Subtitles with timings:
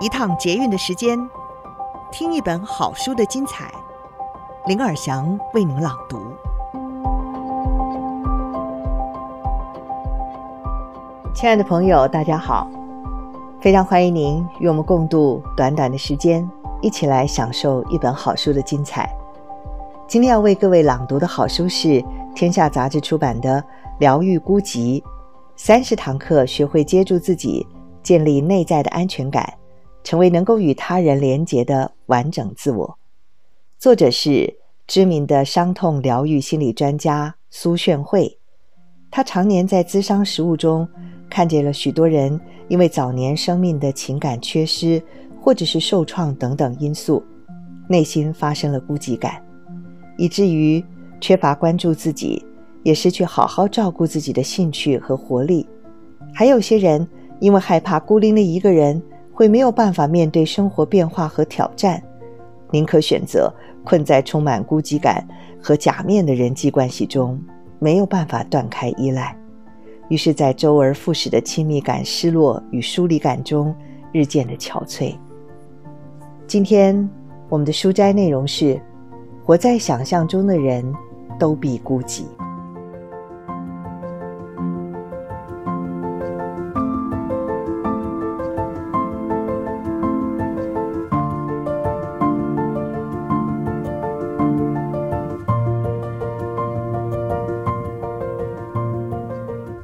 [0.00, 1.18] 一趟捷运的时间，
[2.12, 3.68] 听一本好书的精彩。
[4.66, 6.20] 林尔祥为您朗读。
[11.34, 12.68] 亲爱的朋友，大家好，
[13.60, 16.48] 非常欢迎您与我们共度短短的时间，
[16.80, 19.12] 一起来享受一本好书的精彩。
[20.06, 22.04] 今天要为各位朗读的好书是
[22.36, 23.60] 天下杂志出版的
[23.98, 25.02] 《疗愈孤寂》，
[25.56, 27.66] 三十堂课学会接住自己，
[28.00, 29.57] 建立内在的安全感。
[30.08, 32.98] 成为能够与他人连结的完整自我。
[33.78, 38.38] 作者是知名的伤痛疗愈心理专家苏炫慧。
[39.10, 40.88] 他常年在咨商实务中
[41.28, 45.02] 看见了许多人因为早年生命的情感缺失，
[45.42, 47.22] 或者是受创等等因素，
[47.86, 49.44] 内心发生了孤寂感，
[50.16, 50.82] 以至于
[51.20, 52.42] 缺乏关注自己，
[52.82, 55.68] 也失去好好照顾自己的兴趣和活力。
[56.32, 57.06] 还有些人
[57.40, 59.02] 因为害怕孤零零一个人。
[59.38, 62.02] 会没有办法面对生活变化和挑战，
[62.72, 63.48] 宁可选择
[63.84, 65.24] 困在充满孤寂感
[65.62, 67.40] 和假面的人际关系中，
[67.78, 69.38] 没有办法断开依赖，
[70.08, 73.72] 于是，在周而复始的亲密感失落与疏离感中，
[74.10, 75.14] 日渐的憔悴。
[76.48, 77.08] 今天
[77.48, 78.76] 我们的书斋内容是：
[79.44, 80.84] 活在想象中的人
[81.38, 82.24] 都必孤寂。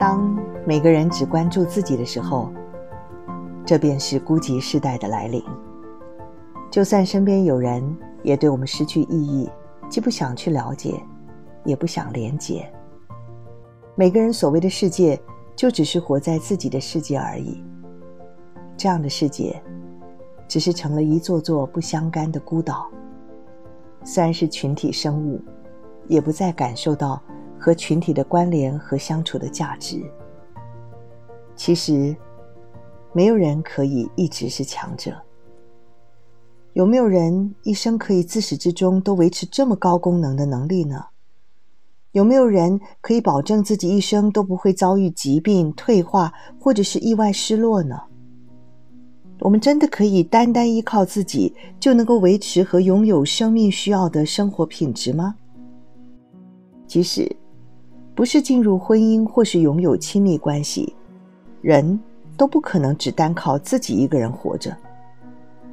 [0.04, 2.52] 当每个人只关注自己的时候，
[3.64, 5.42] 这便是孤寂时代的来临。
[6.70, 7.82] 就算身边有人，
[8.22, 9.50] 也对我们失去意义，
[9.88, 11.02] 既不想去了解，
[11.64, 12.70] 也不想连结。
[13.94, 15.18] 每个人所谓的世界，
[15.56, 17.64] 就只是活在自己的世界而已。
[18.76, 19.58] 这样的世界，
[20.46, 22.90] 只是成了一座座不相干的孤岛。
[24.04, 25.40] 虽然是群体生物，
[26.08, 27.18] 也不再感受到。
[27.64, 29.98] 和群体的关联和相处的价值，
[31.56, 32.14] 其实
[33.14, 35.16] 没有人可以一直是强者。
[36.74, 41.06] 有没有人一生可以自始至终都维持这么高功能的能力呢？
[42.12, 47.98] 有没有人可以保证自己一生都不会遭遇疾病、退化或者是意外失落呢？
[49.40, 55.36] 我们真的可以单单依靠自己就能够维持和拥有生命需要的生活品质吗？
[56.86, 57.34] 即使。
[58.14, 60.94] 不是进入婚姻或是拥有亲密关系，
[61.60, 61.98] 人
[62.36, 64.76] 都不可能只单靠自己一个人活着。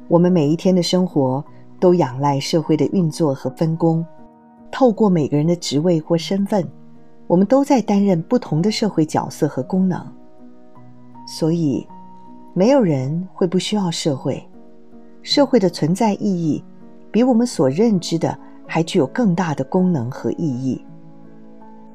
[0.08, 1.44] 我们每一天的生活
[1.78, 4.04] 都仰赖社会的运作和分工。
[4.70, 6.66] 透过每个人的职位或身份，
[7.26, 10.04] 我们都在担任不同的社会角色和功能。
[11.28, 11.86] 所以，
[12.54, 14.42] 没有人会不需要社会。
[15.22, 16.64] 社会的存在意义，
[17.12, 18.36] 比我们所认知的
[18.66, 20.84] 还具有更大的功能和意义。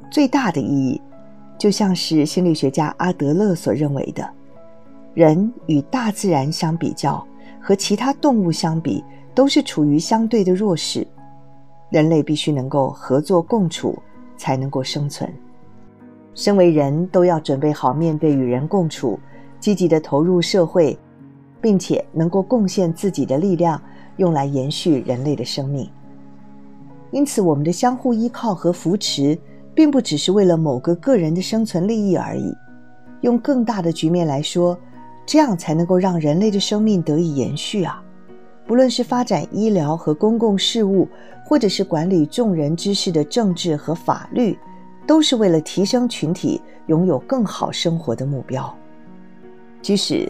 [0.10, 1.02] 最大的意义，
[1.58, 4.28] 就像是心理学家阿德勒所认为的，
[5.14, 7.26] 人与大自然相比较，
[7.62, 9.04] 和其他动物相比，
[9.36, 11.06] 都是处于相对的弱势。
[11.90, 13.98] 人类必须能够合作共处，
[14.38, 15.32] 才能够生存。
[16.34, 19.20] 身为人都要准备好面对与人共处，
[19.60, 20.98] 积极地投入社会，
[21.60, 23.82] 并且能够贡献自己的力量，
[24.18, 25.90] 用来延续人类的生命。
[27.12, 29.38] 因此，我们的相互依靠和扶持。
[29.78, 32.52] 并不只是为了某个个人的生存利益而已，
[33.22, 34.76] 用更大的局面来说，
[35.24, 38.02] 这样才能够让人类的生命得以延续啊！
[38.66, 41.08] 不论是发展医疗和公共事务，
[41.46, 44.58] 或者是管理众人之事的政治和法律，
[45.06, 48.76] 都是为了提升群体拥有更好生活的目标。
[49.84, 50.28] 即使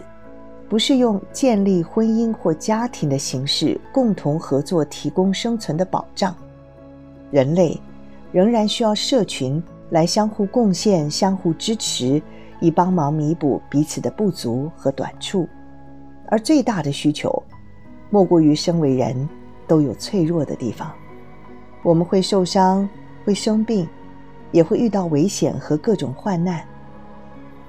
[0.67, 6.35] 不是用建立婚姻或家庭的形式共同合作提供生存的保障，
[7.31, 7.79] 人类。
[8.31, 12.21] 仍然需要社群来相互贡献、相互支持，
[12.59, 15.47] 以帮忙弥补彼此的不足和短处。
[16.27, 17.41] 而最大的需求，
[18.09, 19.27] 莫过于身为人
[19.65, 20.91] 都有脆弱的地方。
[21.83, 22.87] 我们会受伤，
[23.23, 23.87] 会生病，
[24.51, 26.65] 也会遇到危险和各种患难。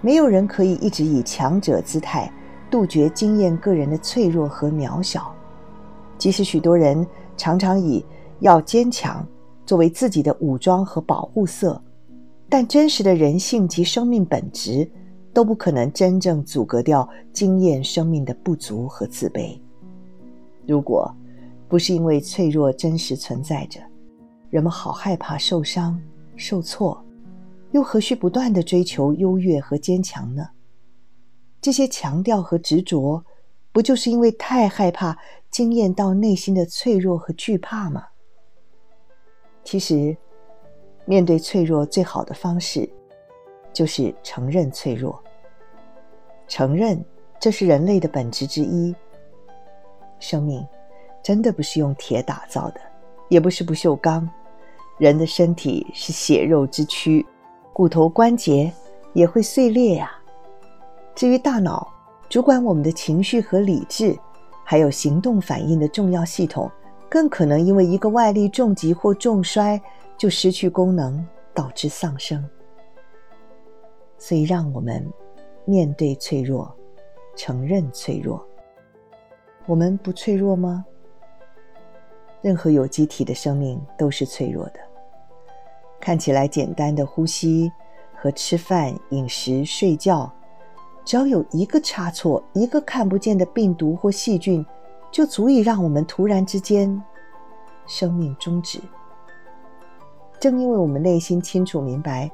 [0.00, 2.30] 没有人可以一直以强者姿态
[2.68, 5.32] 杜绝经验个人的脆弱和渺小。
[6.16, 7.06] 即使许多人
[7.36, 8.04] 常常以
[8.40, 9.24] 要坚强。
[9.68, 11.78] 作为自己的武装和保护色，
[12.48, 14.90] 但真实的人性及生命本质
[15.34, 19.60] 都不可能真正阻隔掉经验生命的不足和自卑。
[20.66, 21.14] 如果
[21.68, 23.78] 不是因为脆弱真实存在着，
[24.48, 26.00] 人们好害怕受伤、
[26.34, 26.98] 受挫，
[27.72, 30.48] 又何须不断地追求优越和坚强呢？
[31.60, 33.22] 这些强调和执着，
[33.70, 35.18] 不就是因为太害怕
[35.50, 38.06] 经验到内心的脆弱和惧怕吗？
[39.70, 40.16] 其实，
[41.04, 42.88] 面对脆弱最好的方式，
[43.70, 45.22] 就是承认脆弱。
[46.46, 47.04] 承认，
[47.38, 48.96] 这是人类的本质之一。
[50.20, 50.66] 生命
[51.22, 52.80] 真的不是用铁打造的，
[53.28, 54.26] 也不是不锈钢。
[54.96, 57.26] 人的身体是血肉之躯，
[57.74, 58.72] 骨头关节
[59.12, 60.10] 也会碎裂呀、
[61.14, 61.86] 至于大脑，
[62.30, 64.18] 主管我们的情绪和理智，
[64.64, 66.70] 还有行动反应的重要系统，
[67.08, 69.80] 更可能因为一个外力重击或重摔
[70.16, 72.44] 就失去功能，导致丧生。
[74.18, 75.06] 所以，让我们
[75.64, 76.74] 面对脆弱，
[77.36, 78.44] 承认脆弱。
[79.66, 80.84] 我们不脆弱吗？
[82.40, 84.80] 任何有机体的生命都是脆弱的。
[86.00, 87.70] 看起来简单的呼吸
[88.14, 90.32] 和吃饭、饮食、睡觉，
[91.04, 94.64] 只要有一个差错，一个看不见的病毒或细菌，
[95.10, 97.02] 就足以让我们突然之间
[97.86, 98.80] 生命终止。
[100.40, 102.30] 正因为我们内心清楚明白，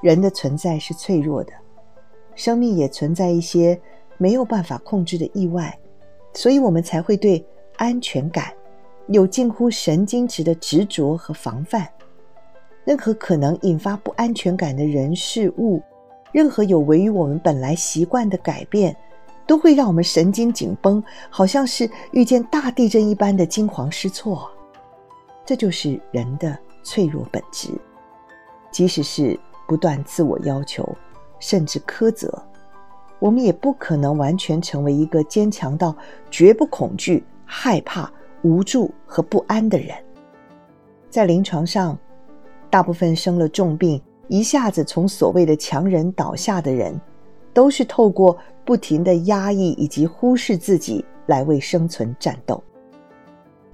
[0.00, 1.52] 人的存在是脆弱的，
[2.34, 3.80] 生命也存在一些
[4.18, 5.78] 没有办法控制的意外，
[6.32, 7.44] 所以我们才会对
[7.76, 8.52] 安全感
[9.06, 11.88] 有近乎神经质的执着和防范。
[12.84, 15.80] 任何可能引发不安全感的人事物，
[16.32, 18.94] 任何有违于我们本来习惯的改变，
[19.46, 24.50] 都会让我们神经紧绷，好像是遇见大地震一般的惊慌失措。
[25.44, 27.68] 这就是人的脆弱本质。
[28.70, 29.38] 即使是
[29.68, 30.88] 不断自我要求，
[31.38, 32.42] 甚至苛责，
[33.18, 35.94] 我们也不可能完全成为一个坚强到
[36.30, 38.10] 绝不恐惧、害怕、
[38.42, 39.94] 无助和不安的人。
[41.08, 41.96] 在临床上，
[42.68, 47.00] 大部分生了重病，一下子从所谓的强人倒下的人，
[47.54, 52.62] 都是透过不停的压抑以及忽视自己来为生存战斗。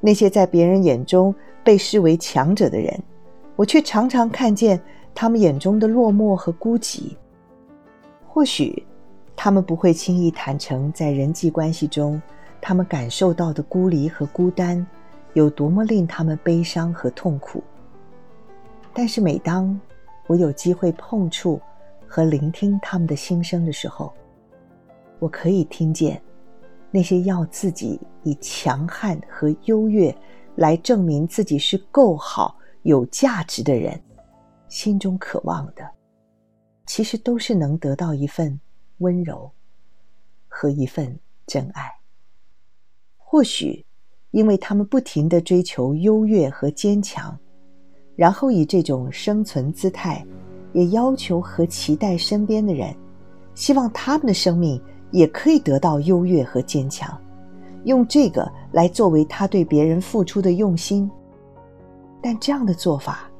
[0.01, 1.35] 那些在别人眼中
[1.65, 3.03] 被视为强者的人，
[3.57, 4.81] 我却常常看见
[5.15, 7.17] 他们眼中的落寞和孤寂。
[8.29, 8.83] 或许
[9.35, 12.21] 他们不会轻易坦诚，在人际关系中，
[12.61, 14.87] 他们感受到的孤立和孤单，
[15.33, 17.63] 有多么令他们悲伤和痛苦。
[18.93, 19.79] 但是，每当
[20.27, 21.61] 我有机会碰触
[22.13, 24.13] 和聆听他们的心声的时候，
[25.21, 26.21] 我可以听见
[26.91, 30.13] 那些要自己以强悍和优越
[30.57, 34.03] 来证明自己是够好、有价值的人，
[34.69, 35.89] 心中渴望的，
[36.85, 38.59] 其实都是能得到一份
[38.99, 39.49] 温柔
[40.49, 41.17] 和一份
[41.47, 41.89] 真爱。
[43.17, 43.87] 或许，
[44.33, 47.39] 因为他们不停地追求优越和坚强。
[48.17, 50.27] 然后以这种生存姿态，
[50.73, 52.95] 也要求和期待身边的人，
[53.55, 54.81] 希望他们的生命
[55.11, 57.17] 也可以得到优越和坚强，
[57.85, 61.11] 用这个来作为他对别人付出的用心。
[62.23, 63.31] 但这样的做法，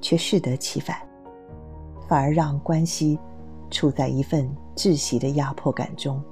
[0.00, 0.96] 却适得其反，
[2.08, 3.18] 反而让关系
[3.70, 6.22] 处在一份窒息的压迫感中，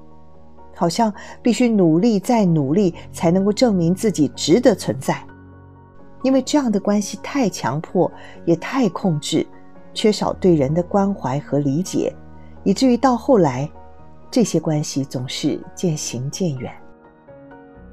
[0.77, 1.13] 好像
[1.43, 5.23] 必须努力再努力，才能够证明自己值得存在。
[6.23, 8.09] 因为这样的关系太强迫，
[8.45, 9.45] 也太控制，
[9.95, 12.15] 缺少对人的关怀和理解，
[12.65, 13.71] 以至于到后来，
[14.31, 16.73] 这些关系总是渐行渐远。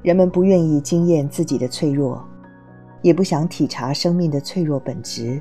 [0.02, 2.24] 人们不愿意经验自己的脆弱，
[3.02, 5.40] 也不想体察生命的脆弱本质，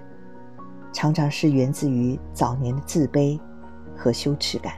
[0.92, 3.40] 常常是源自于早年的自卑
[3.96, 4.74] 和羞耻感，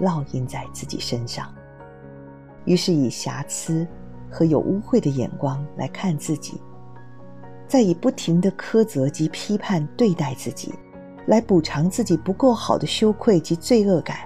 [0.00, 1.54] 烙印在自己身上，
[2.64, 3.86] 于是以瑕疵
[4.28, 6.60] 和有污秽的眼光来看自己。
[7.68, 10.72] 再以不停的苛责及批判对待自己，
[11.26, 14.18] 来补偿自己不够好的羞愧及罪恶感。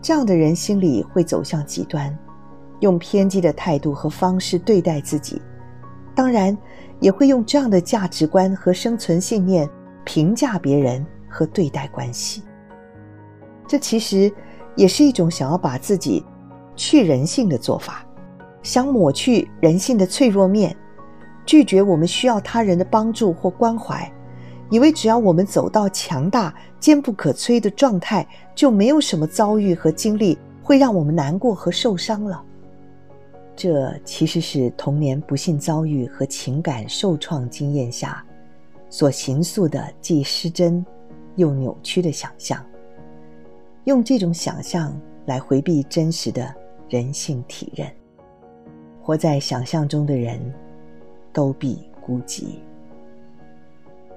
[0.00, 2.16] 这样的人心里会走向极端，
[2.80, 5.42] 用偏激的态度和方式对待自己，
[6.14, 6.56] 当然
[7.00, 9.68] 也会用这样的价值观和生存信念
[10.04, 12.42] 评价别人和对待关系。
[13.66, 14.32] 这其实
[14.76, 16.24] 也是一种想要把自己
[16.76, 18.04] 去人性的做法，
[18.62, 20.74] 想抹去人性的脆弱面。
[21.44, 24.10] 拒绝我们需要他人的帮助或关怀，
[24.70, 32.44] 以为只要我们走到强大、坚不可摧的状态，就没有什么遭遇和经历会让我们难过和受伤了。
[33.56, 38.24] 这其实是童年不幸遭遇和情感受创经验下
[38.88, 40.84] 所形塑的既失真
[41.34, 42.64] 又扭曲的想象，
[43.84, 44.96] 用这种想象
[45.26, 46.54] 来回避真实的
[46.88, 47.90] 人性体认。
[49.02, 50.38] 活在想象中的人，
[51.32, 52.58] 都必孤寂，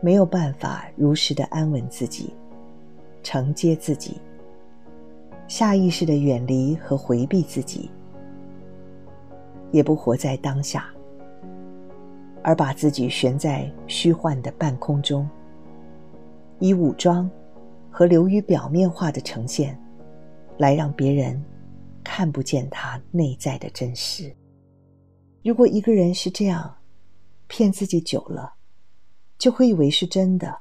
[0.01, 2.34] 没有办法如实的安稳自己，
[3.22, 4.20] 承接自己，
[5.48, 7.89] 下意识的远离和回避自己，
[9.72, 10.88] 也不活在当下，
[12.41, 15.29] 而把自己悬在虚幻的半空中，
[16.58, 17.29] 以武装
[17.91, 19.79] 和流于表面化的呈现，
[20.58, 21.39] 来让别人
[22.03, 24.36] 看不见他内在的真实。
[25.43, 26.75] 如果一个人是这样
[27.48, 28.55] 骗自己久了，
[29.41, 30.55] 就会以为是真的，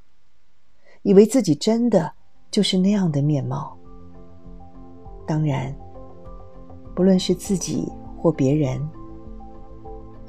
[1.02, 2.10] 以为自己真的
[2.50, 3.76] 就是那样的面貌。
[5.26, 5.76] 当然，
[6.96, 8.80] 不论是自己或别人，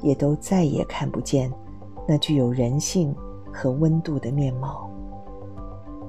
[0.02, 1.50] 也都再也看不见
[2.06, 3.16] 那具有人性
[3.50, 4.86] 和温度的面貌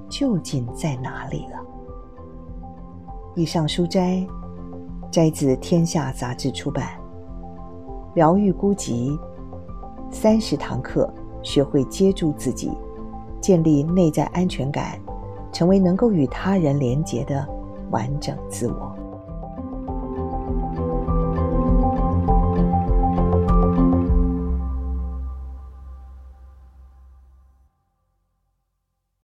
[0.10, 1.58] 究竟在哪里了。
[3.36, 4.28] 以上书摘
[5.10, 7.00] 摘自《天下》杂志出版，
[8.16, 9.18] 《疗愈孤寂》
[10.12, 11.10] 三十堂课，
[11.44, 12.72] 学会接住自己，
[13.40, 15.00] 建立内在安全感，
[15.52, 17.48] 成为能够与他人连结的
[17.92, 18.96] 完整自我。